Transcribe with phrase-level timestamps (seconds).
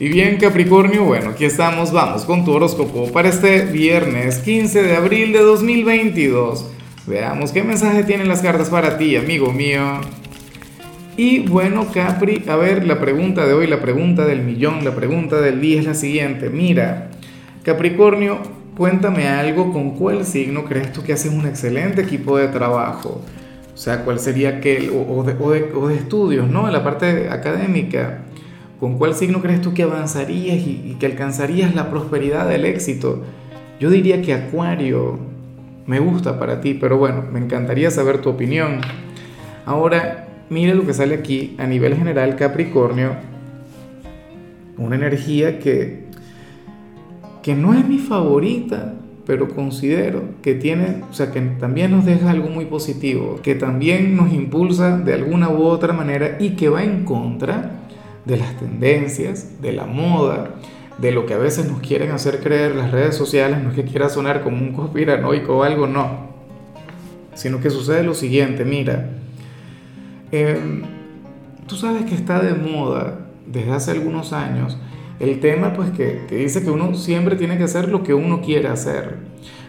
[0.00, 4.96] Y bien Capricornio, bueno, aquí estamos, vamos con tu horóscopo para este viernes 15 de
[4.96, 6.70] abril de 2022.
[7.06, 10.00] Veamos qué mensaje tienen las cartas para ti, amigo mío.
[11.18, 15.38] Y bueno, Capri, a ver, la pregunta de hoy, la pregunta del millón, la pregunta
[15.38, 16.48] del día es la siguiente.
[16.48, 17.10] Mira,
[17.62, 18.38] Capricornio,
[18.78, 23.20] cuéntame algo, ¿con cuál signo crees tú que haces un excelente equipo de trabajo?
[23.74, 25.34] O sea, ¿cuál sería aquel, o, de,
[25.74, 26.66] o de, estudios, ¿no?
[26.66, 28.20] En la parte académica.
[28.80, 33.22] ¿Con cuál signo crees tú que avanzarías y, que alcanzarías la prosperidad del éxito?
[33.78, 35.18] Yo diría que Acuario
[35.86, 38.80] me gusta para ti, pero bueno, me encantaría saber tu opinión.
[39.66, 43.16] Ahora, mire lo que sale aquí a nivel general Capricornio.
[44.78, 46.06] Una energía que,
[47.42, 48.94] que no es mi favorita,
[49.26, 54.16] pero considero que tiene, o sea, que también nos deja algo muy positivo, que también
[54.16, 57.79] nos impulsa de alguna u otra manera y que va en contra
[58.24, 60.54] de las tendencias, de la moda,
[60.98, 63.84] de lo que a veces nos quieren hacer creer las redes sociales, no es que
[63.84, 66.28] quiera sonar como un conspiranoico o algo, no,
[67.34, 69.10] sino que sucede lo siguiente, mira,
[70.30, 70.82] em,
[71.66, 74.78] tú sabes que está de moda desde hace algunos años
[75.20, 78.40] el tema pues que, que dice que uno siempre tiene que hacer lo que uno
[78.40, 79.18] quiere hacer,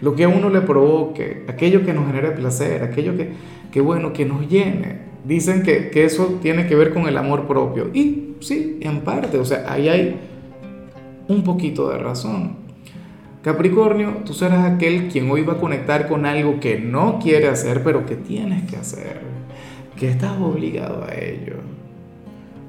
[0.00, 3.30] lo que a uno le provoque, aquello que nos genere placer, aquello que,
[3.70, 5.06] que bueno, que nos llene.
[5.24, 7.90] Dicen que, que eso tiene que ver con el amor propio.
[7.94, 10.20] Y sí, en parte, o sea, ahí hay
[11.28, 12.56] un poquito de razón.
[13.42, 17.84] Capricornio, tú serás aquel quien hoy va a conectar con algo que no quiere hacer,
[17.84, 19.20] pero que tienes que hacer,
[19.96, 21.54] que estás obligado a ello.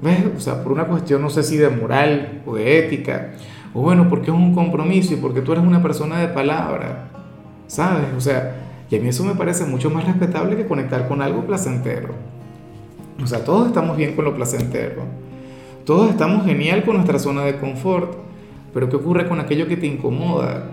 [0.00, 0.18] ¿Ves?
[0.36, 3.32] O sea, por una cuestión, no sé si de moral o de ética,
[3.74, 7.08] o bueno, porque es un compromiso y porque tú eres una persona de palabra,
[7.66, 8.06] ¿sabes?
[8.16, 8.54] O sea,
[8.90, 12.14] y a mí eso me parece mucho más respetable que conectar con algo placentero.
[13.22, 15.02] O sea, todos estamos bien con lo placentero.
[15.88, 18.12] Todos estamos genial con nuestra zona de confort,
[18.74, 20.64] pero ¿qué ocurre con aquello que te incomoda?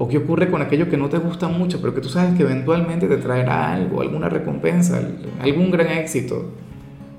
[0.00, 2.42] ¿O qué ocurre con aquello que no te gusta mucho, pero que tú sabes que
[2.42, 5.00] eventualmente te traerá algo, alguna recompensa,
[5.40, 6.46] algún gran éxito?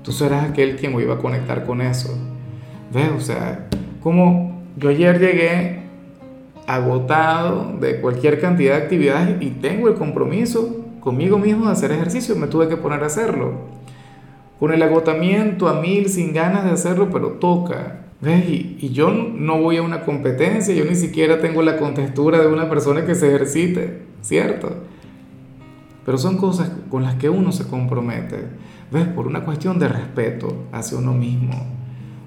[0.02, 2.10] Tú serás aquel quien hoy va a conectar con eso.
[2.92, 3.08] ¿Ves?
[3.16, 3.68] O sea,
[4.02, 5.80] como yo ayer llegué
[6.66, 12.36] agotado de cualquier cantidad de actividades y tengo el compromiso conmigo mismo de hacer ejercicio,
[12.36, 13.54] me tuve que poner a hacerlo
[14.58, 18.06] con el agotamiento a mil, sin ganas de hacerlo, pero toca.
[18.20, 18.48] ¿Ves?
[18.48, 22.68] Y, yo no voy a una competencia, yo ni siquiera tengo la contextura de una
[22.68, 24.74] persona que se ejercite, ¿cierto?
[26.04, 28.44] Pero son cosas con las que uno se compromete,
[28.90, 29.06] ¿ves?
[29.08, 31.66] Por una cuestión de respeto hacia uno mismo.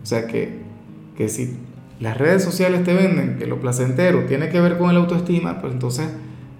[0.03, 0.59] O sea que,
[1.17, 1.57] que si
[1.99, 5.73] las redes sociales te venden que lo placentero tiene que ver con el autoestima, pues
[5.73, 6.09] entonces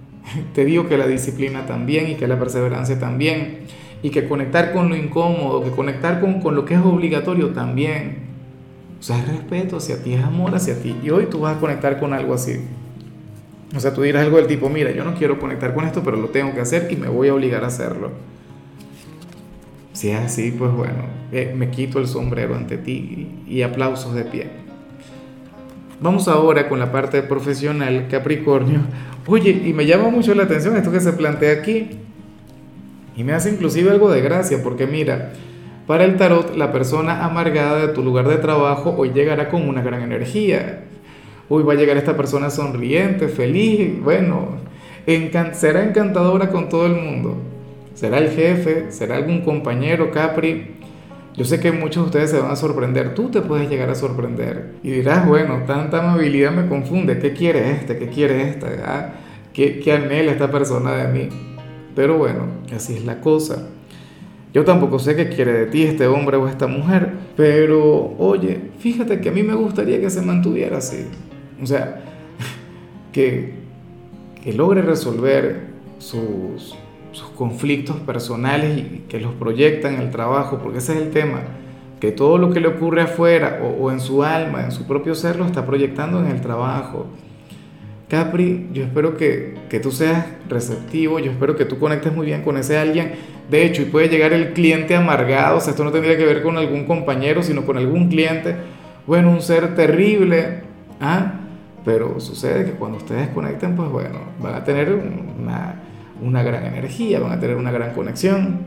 [0.54, 3.60] te digo que la disciplina también y que la perseverancia también
[4.02, 8.30] y que conectar con lo incómodo, que conectar con, con lo que es obligatorio también.
[8.98, 10.96] O sea, es respeto hacia ti, es amor hacia ti.
[11.02, 12.60] Y hoy tú vas a conectar con algo así.
[13.74, 16.16] O sea, tú dirás algo del tipo, mira, yo no quiero conectar con esto, pero
[16.16, 18.10] lo tengo que hacer y me voy a obligar a hacerlo.
[19.92, 24.24] Si es así, pues bueno, eh, me quito el sombrero ante ti y aplausos de
[24.24, 24.48] pie.
[26.00, 28.80] Vamos ahora con la parte profesional, Capricornio.
[29.26, 31.90] Oye, y me llama mucho la atención esto que se plantea aquí.
[33.16, 35.32] Y me hace inclusive algo de gracia, porque mira,
[35.86, 39.82] para el tarot, la persona amargada de tu lugar de trabajo hoy llegará con una
[39.82, 40.84] gran energía.
[41.48, 44.58] Hoy va a llegar esta persona sonriente, feliz, bueno,
[45.52, 47.36] será encantadora con todo el mundo.
[47.94, 50.76] Será el jefe, será algún compañero, Capri.
[51.36, 53.94] Yo sé que muchos de ustedes se van a sorprender, tú te puedes llegar a
[53.94, 57.98] sorprender y dirás, bueno, tanta amabilidad me confunde, ¿qué quiere este?
[57.98, 58.68] ¿Qué quiere esta?
[58.84, 59.12] ¿Ah?
[59.52, 61.49] ¿Qué, ¿Qué anhela esta persona de mí?
[61.94, 63.68] Pero bueno, así es la cosa.
[64.52, 69.20] Yo tampoco sé qué quiere de ti este hombre o esta mujer, pero oye, fíjate
[69.20, 71.06] que a mí me gustaría que se mantuviera así.
[71.62, 72.02] O sea,
[73.12, 73.54] que,
[74.42, 75.68] que logre resolver
[75.98, 76.74] sus,
[77.12, 81.42] sus conflictos personales y que los proyecta en el trabajo, porque ese es el tema,
[82.00, 85.36] que todo lo que le ocurre afuera o en su alma, en su propio ser,
[85.36, 87.06] lo está proyectando en el trabajo.
[88.10, 92.42] Capri, yo espero que, que, tú seas receptivo, yo espero que tú conectes muy bien
[92.42, 93.12] con ese alguien.
[93.48, 96.42] De hecho, y puede llegar el cliente amargado, o sea, esto no tendría que ver
[96.42, 98.56] con algún compañero, sino con algún cliente.
[99.06, 100.62] Bueno, un ser terrible,
[101.00, 101.34] ¿ah?
[101.84, 105.80] Pero sucede que cuando ustedes conecten, pues bueno, van a tener una,
[106.20, 108.58] una gran energía, van a tener una gran conexión.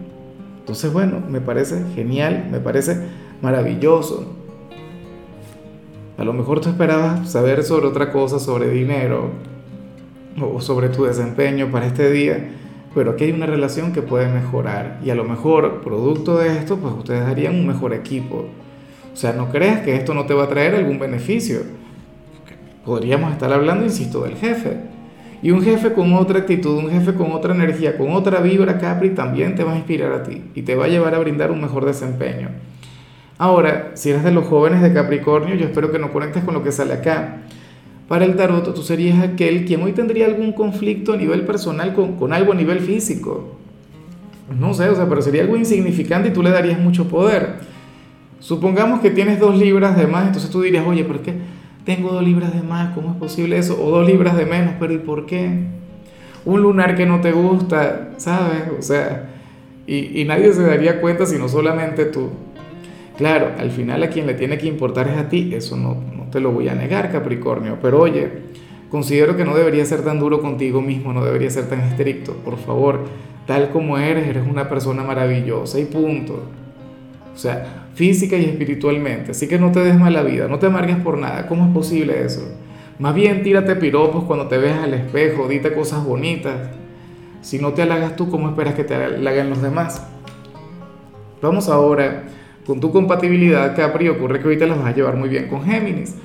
[0.59, 2.97] Entonces, bueno, me parece genial, me parece
[3.41, 4.42] maravilloso.
[6.18, 9.31] A lo mejor tú esperabas saber sobre otra cosa, sobre dinero
[10.39, 12.51] o sobre tu desempeño para este día,
[12.94, 16.77] pero aquí hay una relación que puede mejorar y a lo mejor, producto de esto,
[16.77, 18.45] pues ustedes harían un mejor equipo.
[19.12, 21.62] O sea, no creas que esto no te va a traer algún beneficio.
[22.86, 24.77] Podríamos estar hablando, insisto, del jefe.
[25.42, 29.10] Y un jefe con otra actitud, un jefe con otra energía, con otra vibra, Capri,
[29.10, 31.62] también te va a inspirar a ti y te va a llevar a brindar un
[31.62, 32.50] mejor desempeño.
[33.38, 36.63] Ahora, si eres de los jóvenes de Capricornio, yo espero que no conectes con lo
[36.63, 37.38] que sale acá.
[38.07, 42.18] Para el tarot, tú serías aquel quien hoy tendría algún conflicto a nivel personal con,
[42.18, 43.57] con algo a nivel físico.
[44.59, 47.56] No sé, o sea, pero sería algo insignificante y tú le darías mucho poder.
[48.39, 51.33] Supongamos que tienes dos libras de más, entonces tú dirías, oye, ¿por qué
[51.86, 52.94] tengo dos libras de más?
[52.94, 53.81] ¿Cómo es posible eso?
[53.81, 55.68] O dos libras de menos, pero ¿y por qué?
[56.45, 58.63] Un lunar que no te gusta, ¿sabes?
[58.77, 59.29] O sea,
[59.88, 62.29] y, y nadie se daría cuenta sino solamente tú.
[63.18, 66.24] Claro, al final a quien le tiene que importar es a ti, eso no, no
[66.31, 68.30] te lo voy a negar, Capricornio, pero oye,
[68.89, 72.57] considero que no debería ser tan duro contigo mismo, no debería ser tan estricto, por
[72.57, 73.01] favor,
[73.45, 76.44] tal como eres, eres una persona maravillosa y punto.
[77.33, 79.31] O sea, física y espiritualmente.
[79.31, 81.48] Así que no te des mala vida, no te amargues por nada.
[81.48, 82.42] ¿Cómo es posible eso?
[83.00, 86.69] Más bien tírate piropos cuando te veas al espejo, dite cosas bonitas.
[87.42, 90.07] Si no te halagas tú, ¿cómo esperas que te halaguen los demás?
[91.42, 92.24] Vamos ahora
[92.65, 94.10] con tu compatibilidad, Capri.
[94.10, 96.15] Ocurre que ahorita las vas a llevar muy bien con Géminis.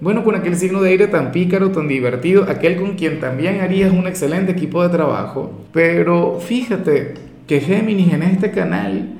[0.00, 3.92] Bueno, con aquel signo de aire tan pícaro, tan divertido, aquel con quien también harías
[3.92, 5.52] un excelente equipo de trabajo.
[5.72, 7.14] Pero fíjate
[7.46, 9.10] que Géminis en este canal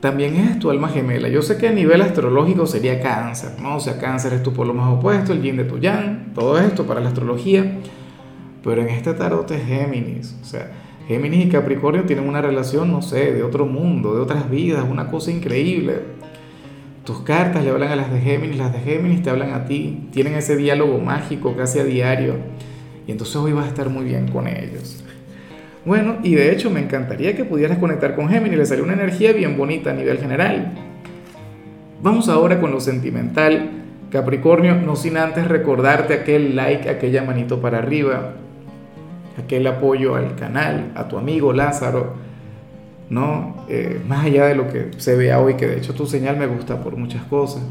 [0.00, 1.28] también es tu alma gemela.
[1.28, 3.76] Yo sé que a nivel astrológico sería cáncer, ¿no?
[3.76, 6.86] O sea, cáncer es tu polo más opuesto, el yin de tu yang, todo esto
[6.86, 7.78] para la astrología.
[8.62, 10.36] Pero en este tarot es Géminis.
[10.40, 10.70] O sea,
[11.08, 15.10] Géminis y Capricornio tienen una relación, no sé, de otro mundo, de otras vidas, una
[15.10, 16.00] cosa increíble.
[17.02, 20.08] Tus cartas le hablan a las de Géminis, las de Géminis te hablan a ti.
[20.12, 22.34] Tienen ese diálogo mágico casi a diario.
[23.06, 25.02] Y entonces hoy vas a estar muy bien con ellos.
[25.86, 29.32] Bueno, y de hecho me encantaría que pudieras conectar con Géminis, le salió una energía
[29.32, 30.74] bien bonita a nivel general.
[32.02, 33.70] Vamos ahora con lo sentimental.
[34.10, 38.34] Capricornio, no sin antes recordarte aquel like, aquella manito para arriba,
[39.38, 42.14] aquel apoyo al canal, a tu amigo Lázaro,
[43.10, 43.64] ¿no?
[43.68, 46.46] Eh, más allá de lo que se vea hoy, que de hecho tu señal me
[46.46, 47.62] gusta por muchas cosas.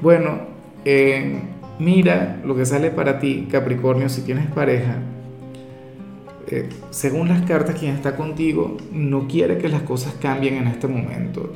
[0.00, 0.40] Bueno,
[0.84, 1.40] eh,
[1.78, 4.96] mira lo que sale para ti, Capricornio, si tienes pareja,
[6.50, 10.86] eh, según las cartas, quien está contigo no quiere que las cosas cambien en este
[10.86, 11.52] momento.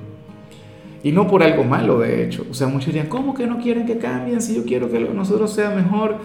[1.02, 2.46] Y no por algo malo, de hecho.
[2.50, 4.40] O sea, muchos dirían, ¿cómo que no quieren que cambien?
[4.40, 6.18] Si yo quiero que nosotros sea mejor,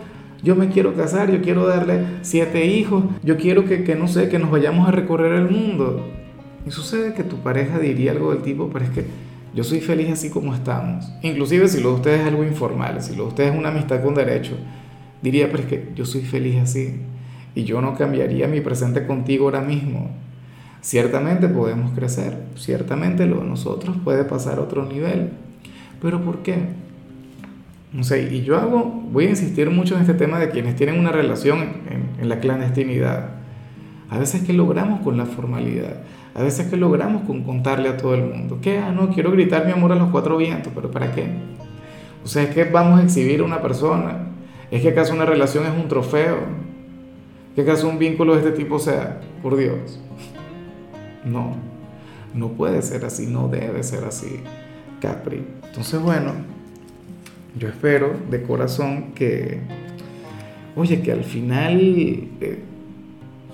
[0.43, 4.29] yo me quiero casar, yo quiero darle siete hijos, yo quiero que, que no sé,
[4.29, 6.05] que nos vayamos a recorrer el mundo.
[6.65, 9.05] Y sucede que tu pareja diría algo del tipo, pero es que
[9.53, 11.11] yo soy feliz así como estamos.
[11.23, 14.03] Inclusive si lo de ustedes es algo informal, si lo de ustedes es una amistad
[14.03, 14.55] con derecho,
[15.21, 16.95] diría, pero es que yo soy feliz así
[17.55, 20.11] y yo no cambiaría mi presente contigo ahora mismo.
[20.81, 25.31] Ciertamente podemos crecer, ciertamente lo de nosotros puede pasar a otro nivel,
[26.01, 26.57] pero ¿por qué?
[27.93, 30.99] No sé, y yo hago, voy a insistir mucho en este tema de quienes tienen
[30.99, 33.29] una relación en, en la clandestinidad.
[34.09, 36.01] A veces que logramos con la formalidad,
[36.35, 39.65] a veces que logramos con contarle a todo el mundo que, ah, no, quiero gritar
[39.65, 41.27] mi amor a los cuatro vientos, pero ¿para qué?
[42.23, 44.27] O sea, es que vamos a exhibir a una persona,
[44.69, 46.67] es que acaso una relación es un trofeo,
[47.57, 49.19] ¿Qué acaso un vínculo de este tipo sea?
[49.41, 49.99] Por Dios.
[51.25, 51.55] No,
[52.35, 54.41] no puede ser así, no debe ser así,
[55.01, 55.43] Capri.
[55.65, 56.33] Entonces, bueno,
[57.55, 59.59] yo espero de corazón que,
[60.75, 62.63] oye, que al final, eh,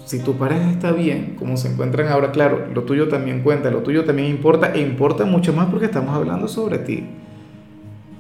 [0.05, 3.83] si tu pareja está bien, como se encuentran ahora, claro, lo tuyo también cuenta, lo
[3.83, 7.05] tuyo también importa, e importa mucho más porque estamos hablando sobre ti.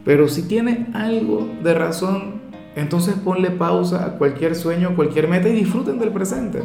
[0.05, 2.41] Pero si tiene algo de razón,
[2.75, 6.61] entonces ponle pausa a cualquier sueño, a cualquier meta y disfruten del presente.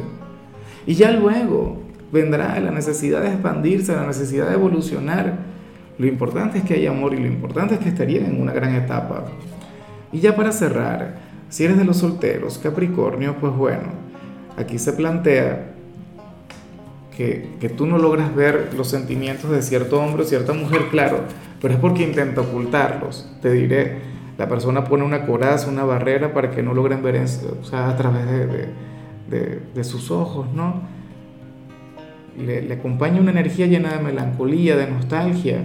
[0.86, 1.78] Y ya luego
[2.12, 5.57] vendrá la necesidad de expandirse, la necesidad de evolucionar.
[5.98, 8.74] Lo importante es que haya amor y lo importante es que estarían en una gran
[8.74, 9.24] etapa.
[10.12, 11.16] Y ya para cerrar,
[11.48, 13.88] si eres de los solteros, Capricornio, pues bueno,
[14.56, 15.72] aquí se plantea
[17.16, 21.22] que, que tú no logras ver los sentimientos de cierto hombre o cierta mujer, claro,
[21.60, 23.28] pero es porque intenta ocultarlos.
[23.42, 23.98] Te diré,
[24.38, 27.96] la persona pone una coraza, una barrera para que no logren ver o sea, a
[27.96, 28.24] través
[29.28, 30.80] de, sus ojos, ¿no?
[32.38, 35.64] Le, le, acompaña una energía llena de melancolía, de nostalgia.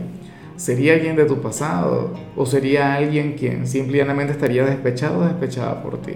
[0.56, 2.14] ¿Sería alguien de tu pasado?
[2.36, 6.14] ¿O sería alguien quien simplemente estaría despechado o despechada por ti?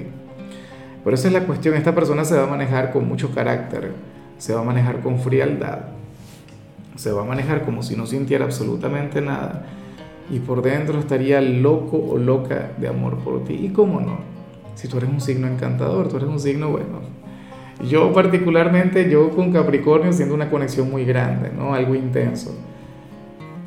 [1.04, 3.94] Por eso es la cuestión, esta persona se va a manejar con mucho carácter,
[4.38, 5.80] se va a manejar con frialdad,
[6.96, 9.66] se va a manejar como si no sintiera absolutamente nada
[10.30, 13.54] y por dentro estaría loco o loca de amor por ti.
[13.54, 14.18] ¿Y cómo no?
[14.76, 17.00] Si tú eres un signo encantador, tú eres un signo bueno.
[17.90, 21.74] Yo particularmente, yo con Capricornio siento una conexión muy grande, ¿no?
[21.74, 22.54] Algo intenso.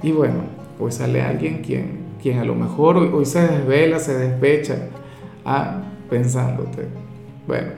[0.03, 4.19] Y bueno, pues sale alguien quien, quien a lo mejor hoy, hoy se desvela, se
[4.19, 4.89] despecha,
[5.45, 6.89] ah, pensándote.
[7.47, 7.69] Bueno,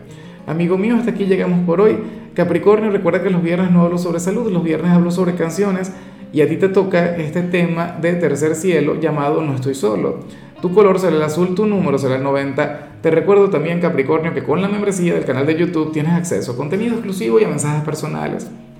[0.46, 1.98] amigo mío, hasta aquí llegamos por hoy.
[2.34, 5.92] Capricornio, recuerda que los viernes no hablo sobre salud, los viernes hablo sobre canciones
[6.32, 10.20] y a ti te toca este tema de tercer cielo llamado No estoy solo.
[10.62, 13.00] Tu color será el azul, tu número será el 90.
[13.02, 16.56] Te recuerdo también, Capricornio, que con la membresía del canal de YouTube tienes acceso a
[16.56, 18.48] contenido exclusivo y a mensajes personales.